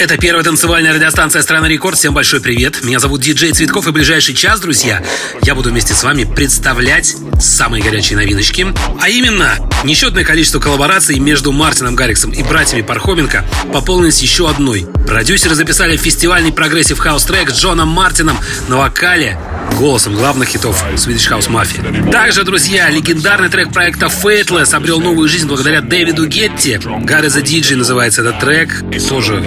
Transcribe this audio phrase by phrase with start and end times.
[0.00, 1.98] Это первая танцевальная радиостанция страны Рекорд.
[1.98, 2.82] Всем большой привет.
[2.82, 5.02] Меня зовут Диджей Цветков, и ближайший час, друзья,
[5.42, 8.66] я буду вместе с вами представлять самые горячие новиночки.
[8.98, 13.44] А именно, несчетное количество коллабораций между Мартином Гарриксом и братьями Пархоменко
[13.74, 14.86] пополнилось еще одной.
[15.06, 19.38] Продюсеры записали фестивальный progressive house трек с Джоном Мартином на вокале
[19.76, 22.10] голосом главных хитов Swedish House Mafia.
[22.10, 26.78] Также, друзья, легендарный трек проекта Faithless обрел новую жизнь благодаря Дэвиду Гетте.
[27.02, 28.82] God Is a DJ называется этот трек.
[29.08, 29.40] Тоже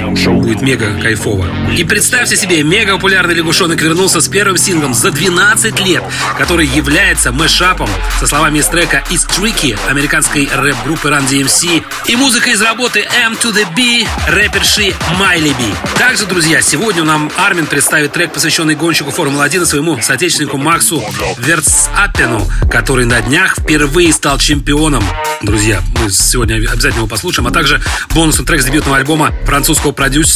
[0.44, 1.48] будет мега кайфово.
[1.76, 6.04] И представьте себе, мега популярный лягушонок вернулся с первым синглом за 12 лет,
[6.38, 7.90] который является мэшапом
[8.20, 13.34] со словами из трека It's Tricky американской рэп-группы Run DMC и музыка из работы M
[13.34, 15.74] to the B рэперши Millie B.
[15.98, 21.02] Также, друзья, сегодня нам Армин представит трек, посвященный гонщику Формулы-1 своему соотечественнику Максу
[21.38, 25.04] Верстаппену, который на днях впервые стал чемпионом.
[25.42, 27.82] Друзья, мы сегодня обязательно его послушаем, а также
[28.14, 30.33] бонусный трек с дебютного альбома французского продюсера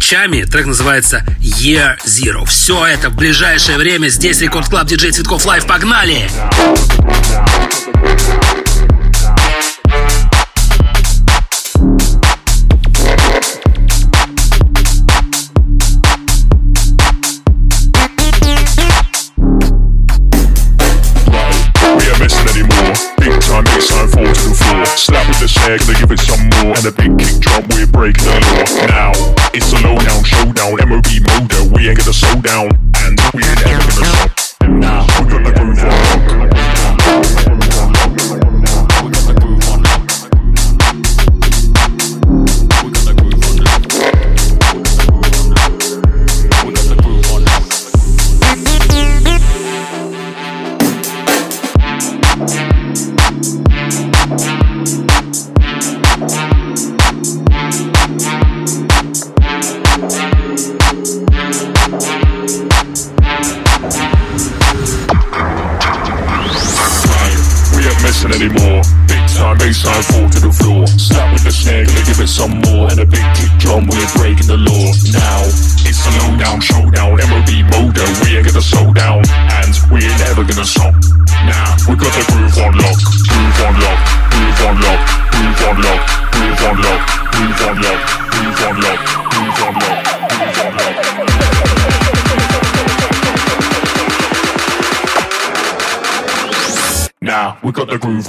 [0.00, 0.42] Tchami.
[0.42, 2.44] Трек называется Year Zero.
[2.46, 4.08] Все это в ближайшее время.
[4.08, 5.66] Здесь Record Club Диджей Цветков Live.
[5.66, 6.28] Погнали!
[6.66, 8.45] Погнали!
[25.06, 26.74] Snare, gonna give it some more.
[26.76, 28.86] And a big kick drum, we're breaking the law.
[28.88, 29.12] Now,
[29.54, 32.68] it's a lowdown showdown, MOB motor, we ain't gonna slow down.
[33.04, 34.35] And we ain't ever gonna stop.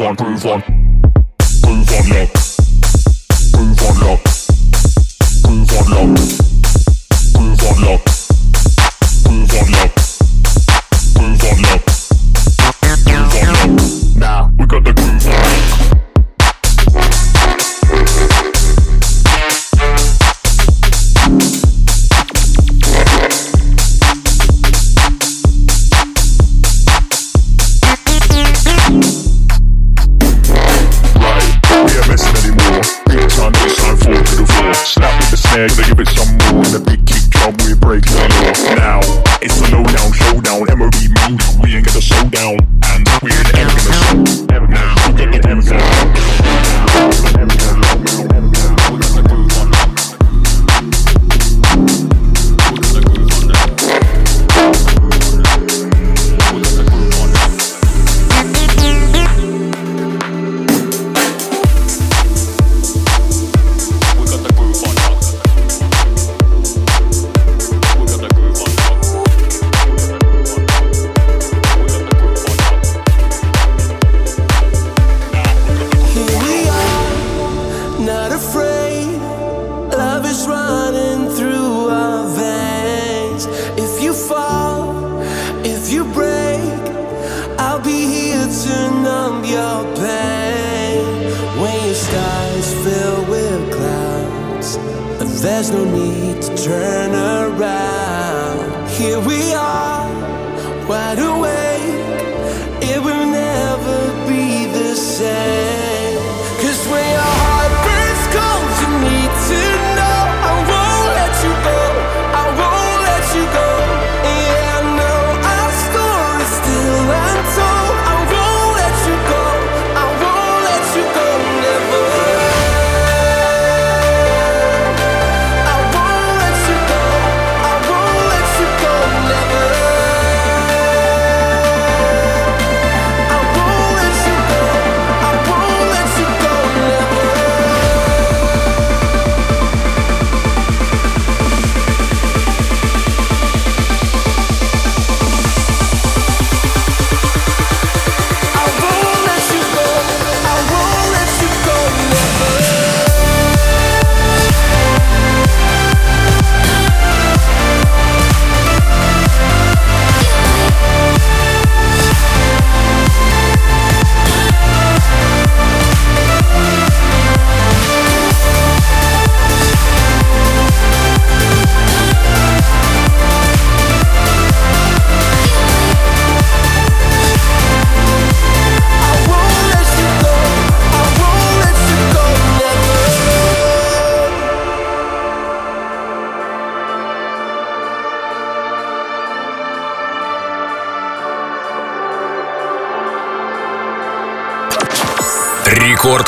[0.01, 0.76] On, groove on,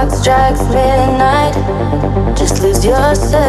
[0.00, 1.54] clock strikes midnight,
[2.34, 3.40] just lose yourself.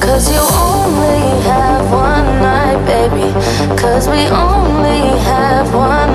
[0.00, 3.32] Cause you only have one night, baby.
[3.80, 6.09] Cause we only have one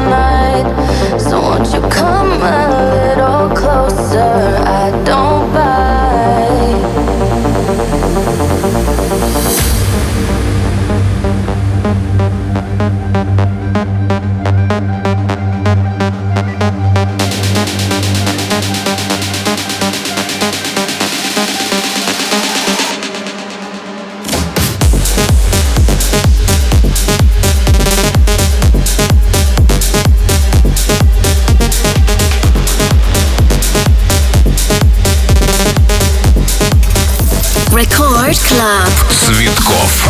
[37.75, 38.89] Рекорд Клаб.
[39.25, 40.09] Цветков.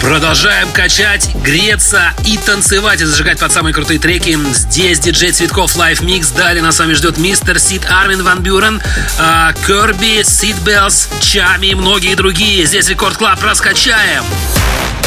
[0.00, 4.38] Продолжаем качать, греться и танцевать и зажигать под самые крутые треки.
[4.52, 6.32] Здесь диджей Цветков Live Mix.
[6.36, 7.58] Далее нас с вами ждет Mr.
[7.58, 8.80] Sid Армин Ван Бюрен,
[9.66, 12.66] Керби, Сид Беллс, Tchami и многие другие.
[12.66, 13.42] Здесь Record Club.
[13.42, 14.22] Раскачаем.
[14.54, 15.01] so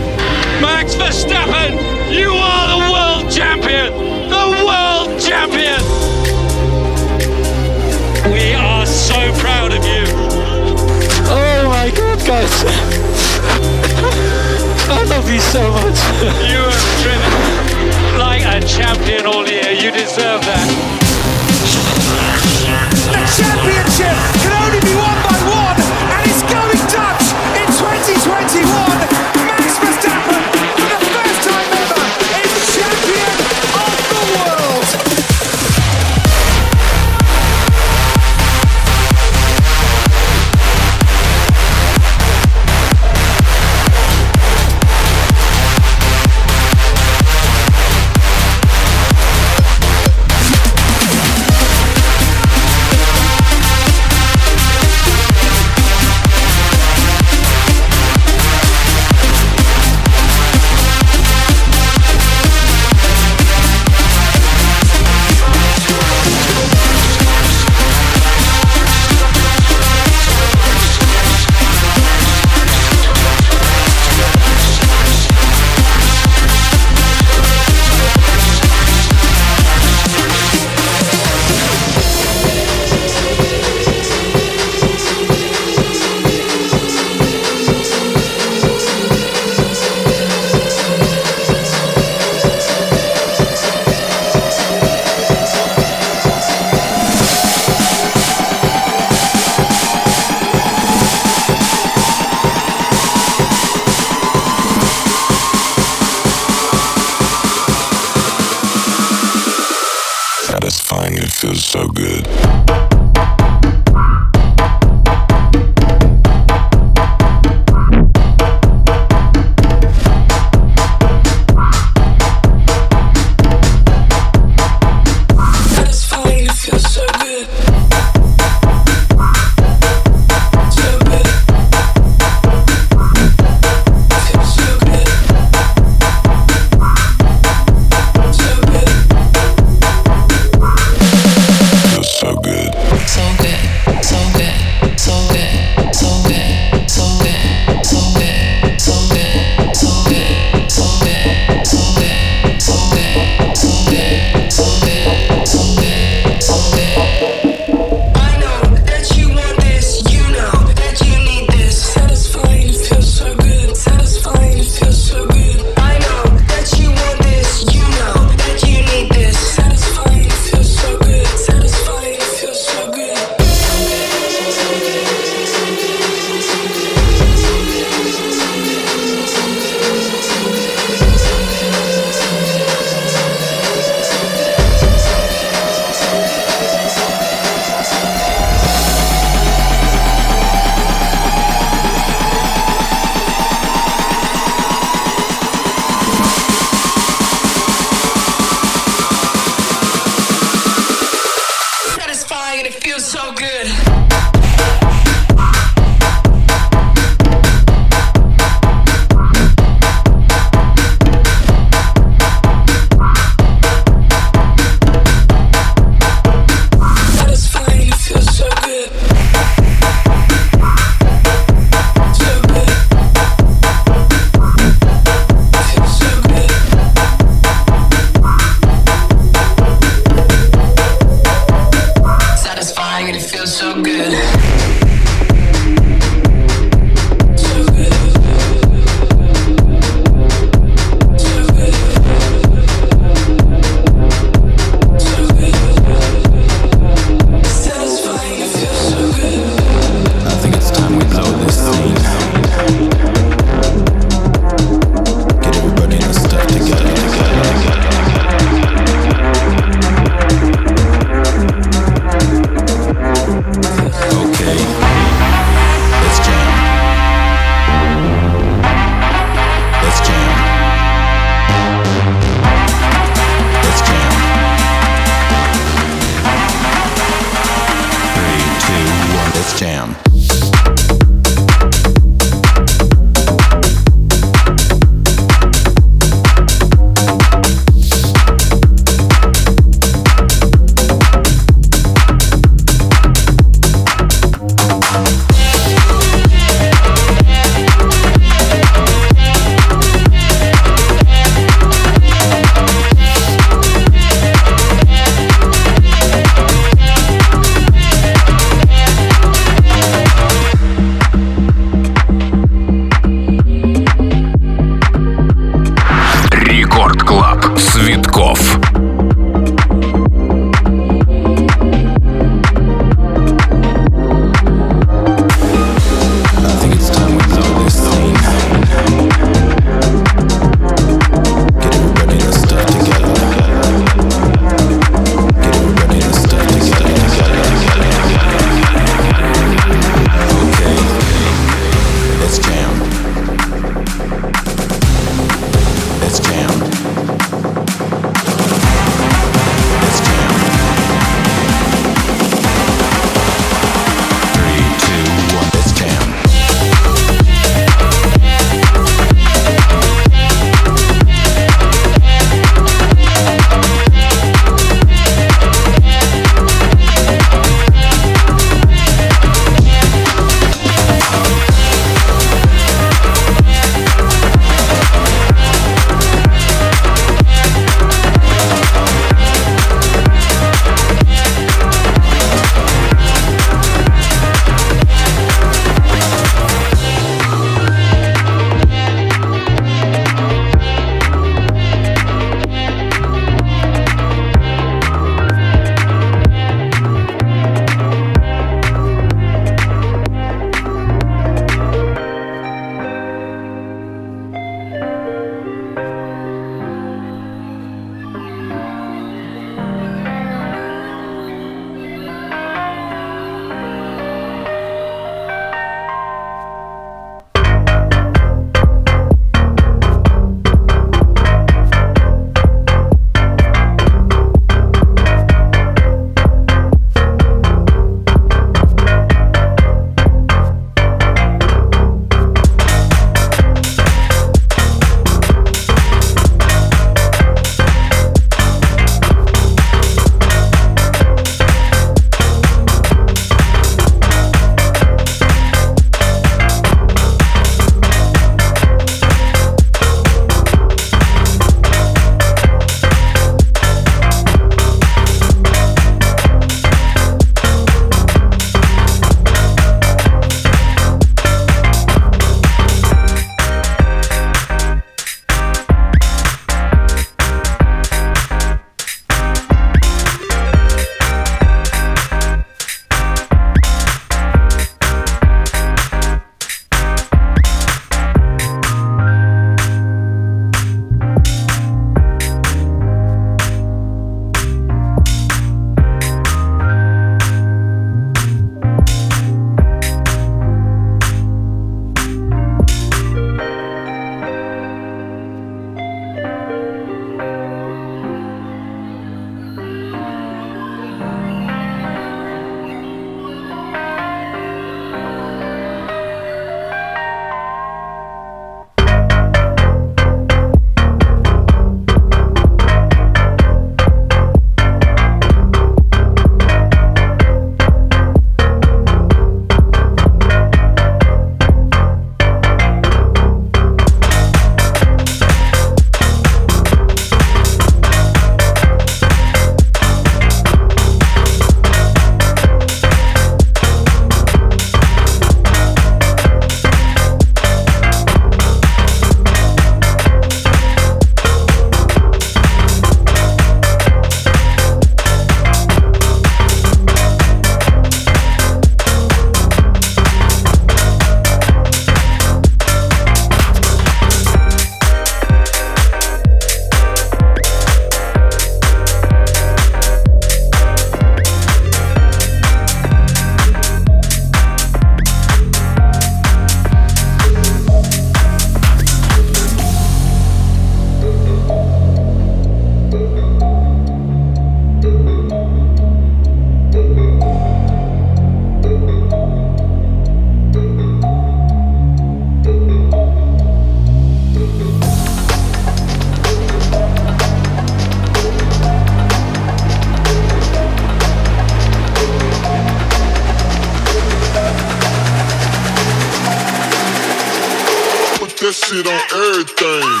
[598.52, 600.00] shit on everything.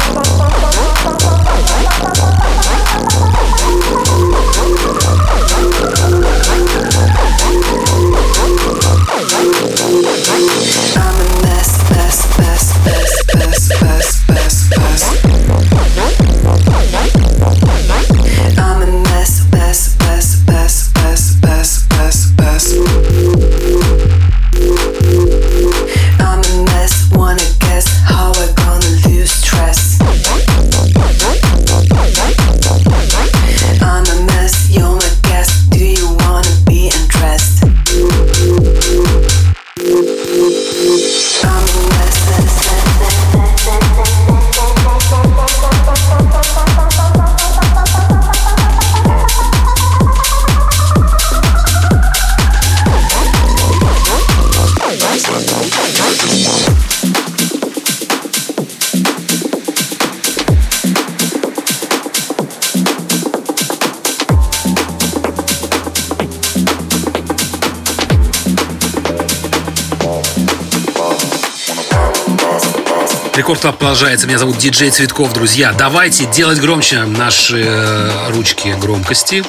[73.61, 74.25] Club продолжается.
[74.25, 75.71] Меня зовут Диджей Цветков, друзья.
[75.71, 79.43] Давайте делать громче наши э, ручки громкости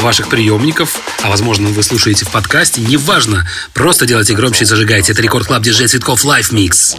[0.00, 0.96] ваших приемников.
[1.22, 2.80] А возможно, вы слушаете в подкасте.
[2.80, 3.46] Неважно.
[3.74, 5.12] Просто делайте громче и зажигайте.
[5.12, 6.96] Это Record Club Диджей Цветков Live Mix.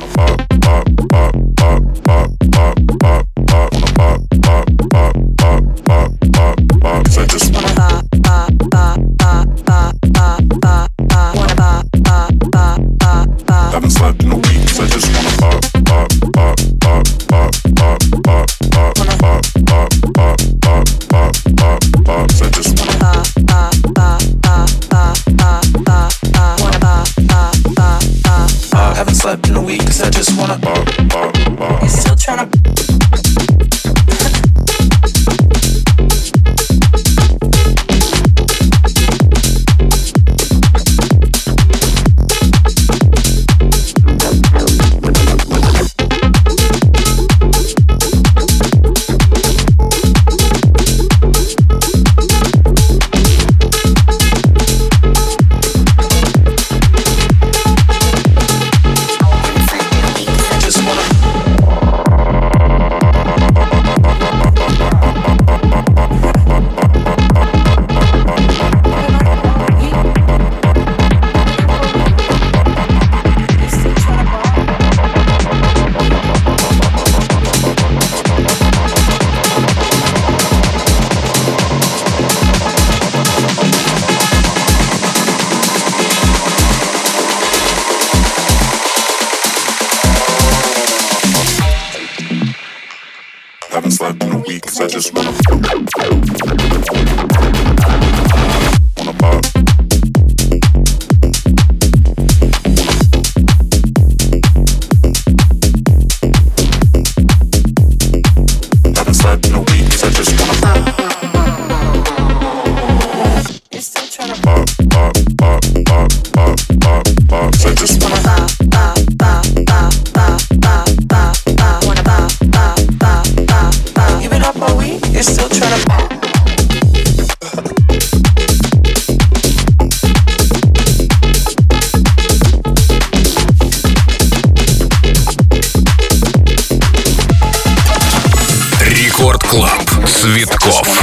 [139.52, 141.01] Клаб Цветков.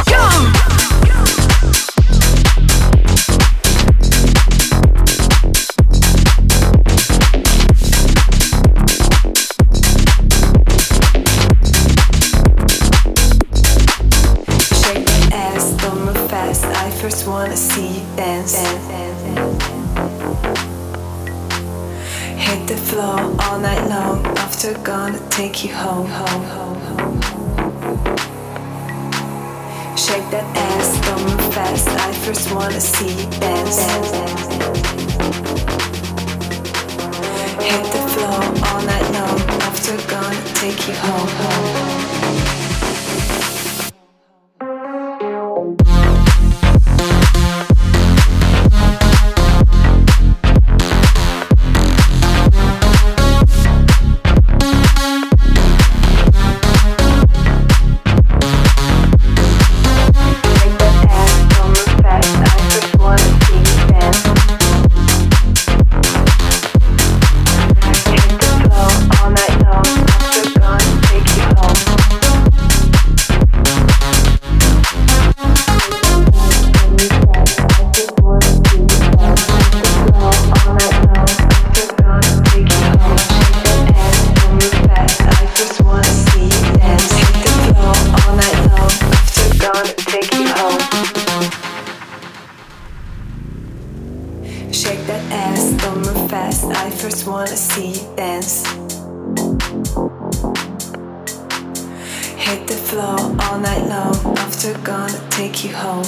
[102.49, 104.16] hit the floor all night long.
[104.38, 106.05] After gonna take you home.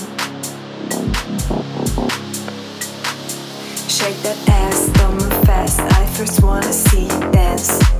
[3.89, 5.81] Shake that ass, don't move fast.
[5.81, 8.00] I first wanna see you dance.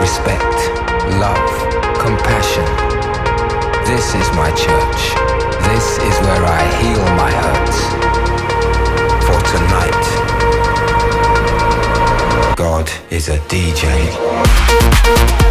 [0.00, 0.56] Respect,
[1.20, 1.52] love,
[2.00, 2.64] compassion.
[3.84, 5.14] This is my church.
[5.68, 7.84] This is where I heal my hurts.
[9.26, 10.04] For tonight,
[12.56, 15.49] God is a DJ.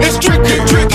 [0.00, 0.91] It's tricky, tricky.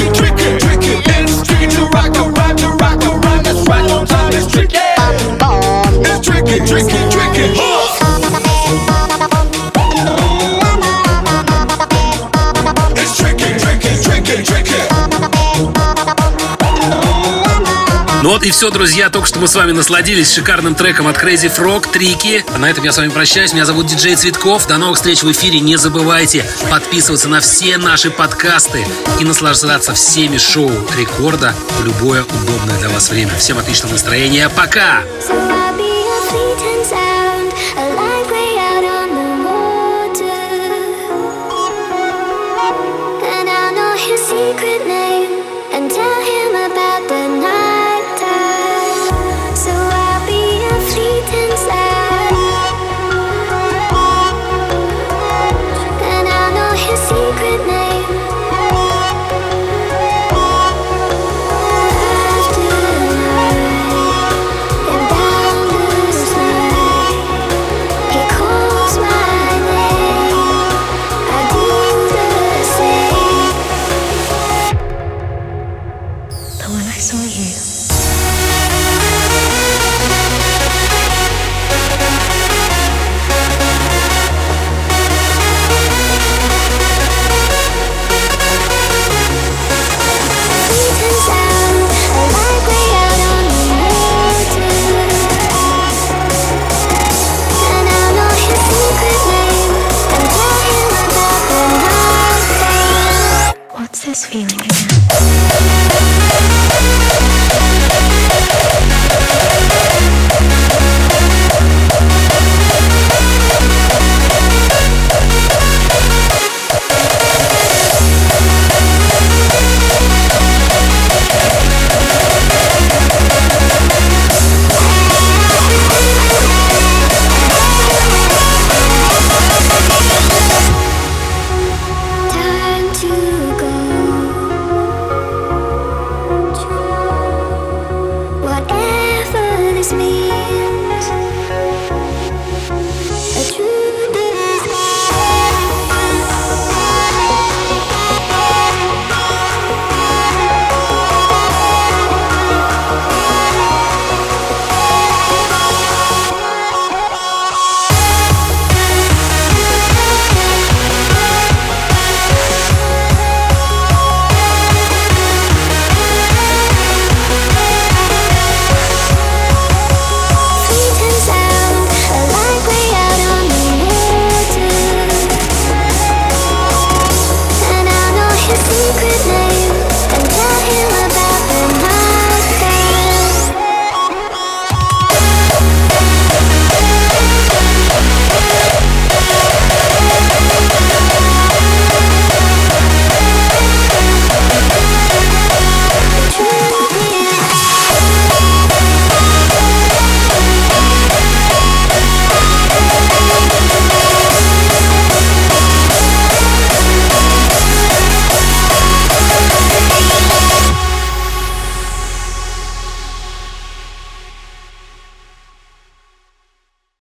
[18.44, 19.10] И все, друзья.
[19.10, 22.44] Только что мы с вами насладились шикарным треком от Crazy Frog, Трики.
[22.54, 23.54] А на этом я с вами прощаюсь.
[23.54, 24.68] Меня зовут Диджей Цветков.
[24.68, 25.62] До новых встреч в эфире.
[25.62, 28.86] Не забывайте подписываться на все наши подкасты
[29.22, 33.34] и наслаждаться всеми шоу рекорда в любое удобное для вас время.
[33.38, 34.50] Всем отличного настроения.
[34.50, 35.04] Пока!
[35.22, 35.57] secret